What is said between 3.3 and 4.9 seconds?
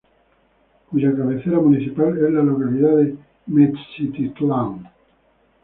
Metztitlán.